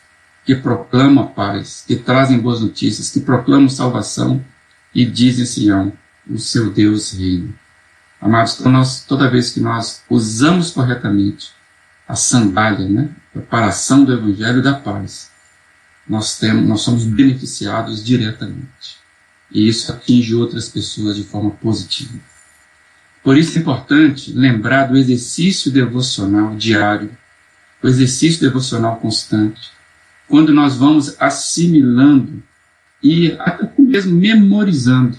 que 0.47 0.55
proclamam 0.55 1.25
a 1.25 1.27
paz, 1.27 1.83
que 1.85 1.97
trazem 1.97 2.39
boas 2.39 2.61
notícias, 2.61 3.11
que 3.11 3.21
proclamam 3.21 3.69
salvação 3.69 4.43
e 4.95 5.05
dizem 5.05 5.45
Sião, 5.45 5.93
o 6.31 6.39
seu 6.39 6.71
Deus 6.71 7.11
reina. 7.11 7.53
Amados, 8.21 8.59
então 8.59 8.71
nós, 8.71 9.05
toda 9.05 9.29
vez 9.29 9.51
que 9.51 9.59
nós 9.59 10.03
usamos 10.09 10.71
corretamente 10.71 11.51
a 12.09 12.15
sandália, 12.15 12.89
né? 12.89 13.11
preparação 13.33 14.05
do 14.05 14.13
Evangelho 14.13 14.63
da 14.63 14.73
paz, 14.75 15.31
nós, 16.09 16.39
temos, 16.39 16.67
nós 16.67 16.81
somos 16.83 17.05
beneficiados 17.05 18.03
diretamente. 18.03 18.99
E 19.51 19.69
isso 19.69 19.93
atinge 19.93 20.35
outras 20.35 20.69
pessoas 20.69 21.17
de 21.17 21.25
forma 21.25 21.51
positiva. 21.51 22.19
Por 23.23 23.37
isso 23.37 23.59
é 23.59 23.61
importante 23.61 24.33
lembrar 24.33 24.87
do 24.87 24.97
exercício 24.97 25.73
devocional 25.73 26.55
diário, 26.55 27.11
o 27.83 27.89
exercício 27.89 28.41
devocional 28.41 28.97
constante, 28.97 29.76
quando 30.29 30.53
nós 30.53 30.77
vamos 30.77 31.21
assimilando 31.21 32.43
e 33.03 33.33
até 33.39 33.71
mesmo 33.79 34.17
memorizando 34.17 35.17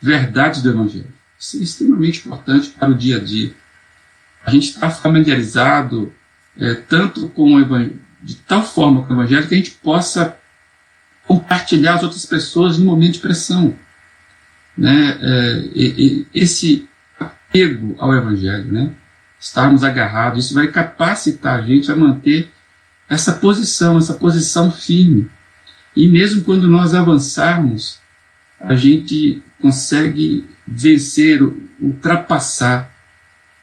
verdades 0.00 0.62
do 0.62 0.70
Evangelho. 0.70 1.12
Isso 1.38 1.56
é 1.56 1.60
extremamente 1.60 2.26
importante 2.26 2.70
para 2.70 2.90
o 2.90 2.94
dia 2.94 3.16
a 3.16 3.20
dia 3.20 3.54
a 4.48 4.50
gente 4.50 4.70
está 4.70 4.88
familiarizado 4.88 6.10
é, 6.58 6.74
tanto 6.74 7.28
com 7.28 7.54
o 7.54 7.60
evangelho, 7.60 8.00
de 8.22 8.36
tal 8.36 8.64
forma 8.64 9.02
com 9.02 9.12
o 9.12 9.16
evangelho 9.16 9.46
que 9.46 9.54
a 9.54 9.58
gente 9.58 9.72
possa 9.72 10.36
compartilhar 11.26 11.94
as 11.96 12.02
outras 12.02 12.24
pessoas 12.24 12.78
no 12.78 12.86
momento 12.86 13.14
de 13.14 13.18
pressão. 13.20 13.76
Né? 14.76 15.18
É, 15.20 16.28
esse 16.34 16.88
apego 17.20 17.94
ao 17.98 18.14
evangelho, 18.14 18.72
né? 18.72 18.90
estarmos 19.38 19.84
agarrados, 19.84 20.46
isso 20.46 20.54
vai 20.54 20.68
capacitar 20.68 21.58
a 21.58 21.62
gente 21.62 21.92
a 21.92 21.96
manter 21.96 22.50
essa 23.08 23.32
posição, 23.32 23.98
essa 23.98 24.14
posição 24.14 24.70
firme. 24.70 25.30
E 25.96 26.06
mesmo 26.06 26.42
quando 26.42 26.68
nós 26.68 26.94
avançarmos, 26.94 27.98
a 28.60 28.74
gente 28.74 29.42
consegue 29.60 30.48
vencer, 30.66 31.40
ultrapassar 31.80 32.92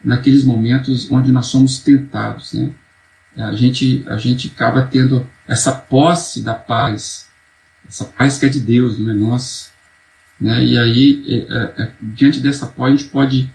naqueles 0.04 0.44
momentos 0.44 1.10
onde 1.12 1.32
nós 1.32 1.48
somos 1.48 1.80
tentados, 1.80 2.54
né? 2.54 2.72
A 3.38 3.52
gente, 3.54 4.04
a 4.08 4.18
gente 4.18 4.52
acaba 4.54 4.84
tendo 4.84 5.28
essa 5.46 5.72
posse 5.74 6.42
da 6.42 6.54
paz, 6.54 7.28
essa 7.88 8.06
paz 8.06 8.38
que 8.38 8.46
é 8.46 8.50
de 8.50 8.62
Deus, 8.62 8.98
não 8.98 9.12
é 9.12 9.14
nossa. 9.14 9.72
Né? 10.40 10.64
E 10.64 10.78
aí, 10.78 11.26
é, 11.28 11.54
é, 11.54 11.84
é, 11.84 11.92
diante 12.02 12.40
dessa 12.40 12.66
paz, 12.66 12.94
a 12.94 12.96
gente 12.96 13.10
pode, 13.10 13.54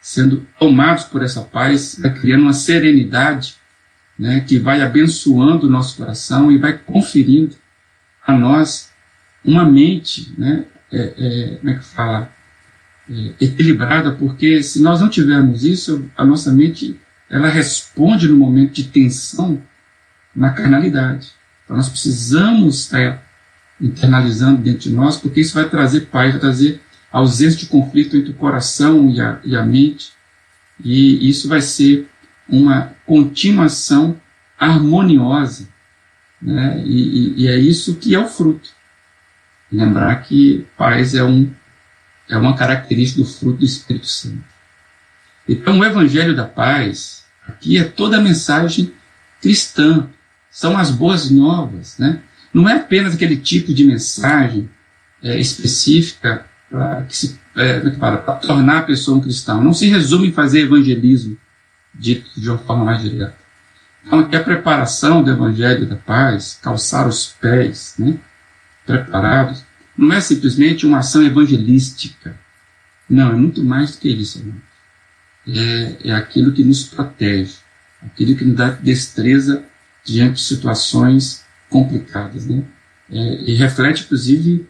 sendo 0.00 0.46
tomados 0.60 1.04
por 1.04 1.24
essa 1.24 1.42
paz, 1.42 1.98
vai 2.00 2.14
criando 2.14 2.42
uma 2.42 2.52
serenidade 2.52 3.56
né, 4.18 4.40
que 4.40 4.58
vai 4.58 4.82
abençoando 4.82 5.66
o 5.66 5.70
nosso 5.70 5.96
coração 5.96 6.50
e 6.50 6.58
vai 6.58 6.76
conferindo 6.78 7.56
a 8.26 8.32
nós 8.32 8.90
uma 9.44 9.64
mente, 9.64 10.32
né, 10.36 10.64
é, 10.92 11.14
é, 11.16 11.56
como 11.56 11.70
é 11.70 11.74
que 11.74 11.84
fala? 11.84 12.36
é, 13.08 13.34
equilibrada, 13.40 14.12
porque 14.12 14.62
se 14.62 14.80
nós 14.82 15.00
não 15.00 15.08
tivermos 15.08 15.64
isso, 15.64 16.04
a 16.16 16.24
nossa 16.24 16.52
mente 16.52 16.98
ela 17.28 17.48
responde 17.48 18.28
no 18.28 18.36
momento 18.36 18.72
de 18.72 18.84
tensão 18.84 19.60
na 20.34 20.50
carnalidade. 20.50 21.32
Então 21.64 21.76
nós 21.76 21.88
precisamos 21.88 22.80
estar 22.80 23.22
internalizando 23.80 24.60
dentro 24.60 24.80
de 24.80 24.90
nós, 24.90 25.16
porque 25.16 25.40
isso 25.40 25.54
vai 25.54 25.68
trazer 25.68 26.02
paz, 26.02 26.32
vai 26.32 26.40
trazer 26.40 26.80
ausência 27.10 27.60
de 27.60 27.66
conflito 27.66 28.16
entre 28.16 28.30
o 28.30 28.34
coração 28.34 29.10
e 29.10 29.20
a, 29.20 29.38
e 29.44 29.56
a 29.56 29.64
mente, 29.64 30.12
e 30.84 31.28
isso 31.28 31.48
vai 31.48 31.60
ser 31.60 32.08
uma 32.48 32.92
continuação 33.04 34.20
harmoniosa, 34.58 35.68
né? 36.40 36.82
e, 36.84 36.92
e, 36.92 37.42
e 37.42 37.48
é 37.48 37.58
isso 37.58 37.96
que 37.96 38.14
é 38.14 38.18
o 38.18 38.28
fruto. 38.28 38.70
Lembrar 39.70 40.22
que 40.22 40.66
paz 40.76 41.14
é 41.14 41.24
um 41.24 41.50
é 42.28 42.36
uma 42.36 42.56
característica 42.56 43.22
do 43.22 43.28
fruto 43.28 43.58
do 43.58 43.64
Espírito 43.64 44.06
Santo. 44.06 44.42
Então, 45.48 45.78
o 45.78 45.84
Evangelho 45.84 46.34
da 46.34 46.44
Paz, 46.44 47.24
aqui 47.46 47.78
é 47.78 47.84
toda 47.84 48.16
a 48.16 48.20
mensagem 48.20 48.92
cristã, 49.40 50.08
são 50.50 50.76
as 50.76 50.90
boas 50.90 51.30
novas, 51.30 51.98
né? 51.98 52.20
não 52.52 52.68
é 52.68 52.74
apenas 52.74 53.14
aquele 53.14 53.36
tipo 53.36 53.72
de 53.72 53.84
mensagem 53.84 54.68
é, 55.22 55.38
específica 55.38 56.46
para 56.70 57.06
é, 57.54 57.90
para 57.90 58.16
tornar 58.16 58.78
a 58.78 58.82
pessoa 58.82 59.18
um 59.18 59.20
cristão. 59.20 59.62
Não 59.62 59.72
se 59.72 59.88
resume 59.88 60.28
em 60.28 60.32
fazer 60.32 60.60
evangelismo, 60.60 61.36
dito 61.98 62.40
de 62.40 62.48
uma 62.48 62.58
forma 62.58 62.84
mais 62.84 63.02
direta. 63.02 63.36
Então, 64.04 64.20
aqui 64.20 64.36
a 64.36 64.42
preparação 64.42 65.22
do 65.22 65.30
Evangelho 65.30 65.86
da 65.86 65.96
Paz, 65.96 66.58
calçar 66.62 67.08
os 67.08 67.34
pés, 67.40 67.94
né, 67.98 68.18
preparados, 68.86 69.64
não 69.96 70.12
é 70.12 70.20
simplesmente 70.20 70.86
uma 70.86 70.98
ação 70.98 71.24
evangelística. 71.24 72.38
Não, 73.08 73.30
é 73.30 73.34
muito 73.34 73.64
mais 73.64 73.92
do 73.92 73.98
que 73.98 74.08
isso. 74.08 74.44
É, 75.48 76.10
é 76.10 76.12
aquilo 76.12 76.52
que 76.52 76.62
nos 76.62 76.84
protege, 76.84 77.56
aquilo 78.02 78.36
que 78.36 78.44
nos 78.44 78.56
dá 78.56 78.70
destreza 78.70 79.64
diante 80.04 80.34
de 80.34 80.40
situações 80.42 81.44
complicadas. 81.68 82.46
Né? 82.46 82.62
É, 83.10 83.40
e 83.42 83.54
reflete, 83.54 84.04
inclusive, 84.04 84.68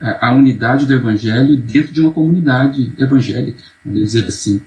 a 0.00 0.32
unidade 0.32 0.86
do 0.86 0.94
Evangelho 0.94 1.56
dentro 1.56 1.92
de 1.92 2.00
uma 2.00 2.12
comunidade 2.12 2.92
evangélica, 2.98 3.62
vamos 3.84 4.00
dizer 4.00 4.26
assim. 4.26 4.62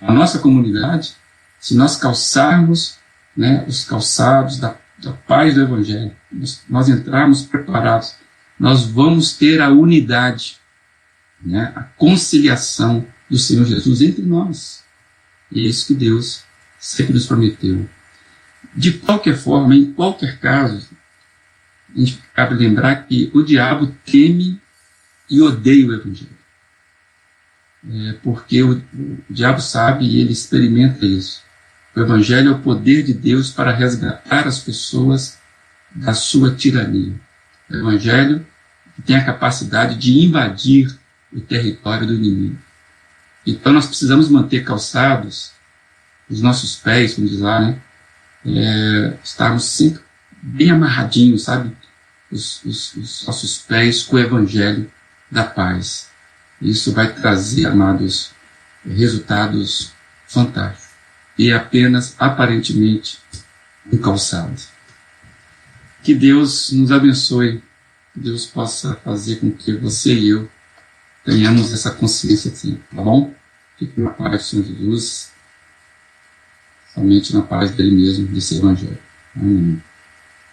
A 0.00 0.12
nossa 0.12 0.38
comunidade, 0.38 1.14
se 1.58 1.74
nós 1.76 1.96
calçarmos 1.96 2.98
né, 3.36 3.64
os 3.66 3.84
calçados 3.84 4.58
da, 4.58 4.76
da 4.98 5.12
paz 5.12 5.54
do 5.54 5.62
Evangelho, 5.62 6.14
nós, 6.30 6.62
nós 6.68 6.88
entrarmos 6.88 7.44
preparados, 7.44 8.14
nós 8.58 8.84
vamos 8.84 9.34
ter 9.34 9.60
a 9.60 9.68
unidade, 9.68 10.58
né, 11.40 11.72
a 11.76 11.82
conciliação 11.82 13.06
do 13.28 13.38
Senhor 13.38 13.66
Jesus 13.66 14.00
entre 14.00 14.22
nós. 14.22 14.84
E 15.50 15.60
é 15.60 15.68
isso 15.68 15.86
que 15.86 15.94
Deus 15.94 16.44
sempre 16.78 17.12
nos 17.12 17.26
prometeu. 17.26 17.88
De 18.74 18.92
qualquer 18.92 19.36
forma, 19.36 19.74
em 19.74 19.92
qualquer 19.92 20.38
caso, 20.38 20.88
a 21.94 21.98
gente 21.98 22.22
cabe 22.34 22.54
lembrar 22.54 23.06
que 23.06 23.30
o 23.34 23.42
diabo 23.42 23.94
teme 24.04 24.60
e 25.30 25.40
odeia 25.40 25.86
o 25.86 25.94
Evangelho. 25.94 26.36
É 27.88 28.12
porque 28.14 28.62
o, 28.62 28.76
o 28.76 29.18
diabo 29.30 29.60
sabe 29.60 30.04
e 30.04 30.20
ele 30.20 30.32
experimenta 30.32 31.06
isso. 31.06 31.45
O 31.96 32.00
Evangelho 32.00 32.50
é 32.50 32.52
o 32.52 32.58
poder 32.58 33.02
de 33.02 33.14
Deus 33.14 33.50
para 33.50 33.72
resgatar 33.72 34.46
as 34.46 34.58
pessoas 34.58 35.38
da 35.94 36.12
sua 36.12 36.54
tirania. 36.54 37.14
O 37.70 37.74
Evangelho 37.74 38.46
tem 39.06 39.16
a 39.16 39.24
capacidade 39.24 39.96
de 39.96 40.12
invadir 40.18 40.94
o 41.32 41.40
território 41.40 42.06
do 42.06 42.14
inimigo. 42.14 42.58
Então 43.46 43.72
nós 43.72 43.86
precisamos 43.86 44.28
manter 44.28 44.62
calçados 44.62 45.52
os 46.28 46.42
nossos 46.42 46.76
pés, 46.76 47.14
vamos 47.14 47.30
dizer 47.30 47.44
lá, 47.44 47.60
né? 47.60 47.80
É, 48.44 49.16
estarmos 49.24 49.64
sempre 49.64 50.02
bem 50.42 50.70
amarradinhos, 50.70 51.44
sabe? 51.44 51.74
Os, 52.30 52.62
os, 52.64 52.94
os 52.94 53.26
nossos 53.26 53.58
pés 53.58 54.02
com 54.02 54.16
o 54.16 54.18
Evangelho 54.18 54.90
da 55.30 55.44
paz. 55.44 56.08
Isso 56.60 56.92
vai 56.92 57.12
trazer, 57.14 57.66
amados, 57.66 58.32
resultados 58.84 59.92
fantásticos. 60.26 60.85
E 61.38 61.52
apenas, 61.52 62.14
aparentemente, 62.18 63.18
um 63.92 63.98
calçado. 63.98 64.60
Que 66.02 66.14
Deus 66.14 66.72
nos 66.72 66.90
abençoe. 66.90 67.62
Que 68.14 68.20
Deus 68.20 68.46
possa 68.46 68.94
fazer 68.96 69.36
com 69.36 69.50
que 69.50 69.72
você 69.76 70.14
e 70.14 70.30
eu 70.30 70.48
tenhamos 71.26 71.72
essa 71.72 71.90
consciência 71.90 72.52
assim, 72.52 72.80
tá 72.94 73.02
bom? 73.02 73.34
Fique 73.76 74.00
na 74.00 74.10
paz 74.10 74.42
do 74.42 74.44
Senhor 74.44 74.64
Jesus, 74.64 75.32
somente 76.94 77.34
na 77.34 77.42
paz 77.42 77.72
dele 77.72 77.90
mesmo, 77.90 78.28
desse 78.28 78.56
Evangelho. 78.56 78.98
Amém. 79.34 79.82